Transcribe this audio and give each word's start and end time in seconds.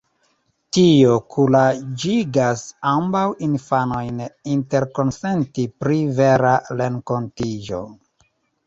Tio 0.77 1.17
kuraĝigas 1.35 2.63
ambaŭ 2.93 3.23
infanojn 3.49 4.27
interkonsenti 4.57 5.71
pri 5.85 6.03
"vera" 6.23 6.57
renkontiĝo. 6.83 7.87